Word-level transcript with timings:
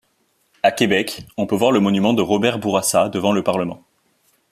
À 0.63 0.71
Québec, 0.71 1.27
on 1.37 1.45
peut 1.45 1.55
voir 1.55 1.71
le 1.71 1.79
monument 1.79 2.13
de 2.15 2.23
Robert 2.23 2.57
Bourassa 2.57 3.07
devant 3.07 3.33
le 3.33 3.43
Parlement. 3.43 3.83